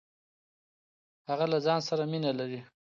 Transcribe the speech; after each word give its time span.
هغه 1.29 1.45
له 1.51 1.57
ځان 1.65 1.79
سره 1.89 2.03
مينه 2.11 2.31
لري. 2.39 2.59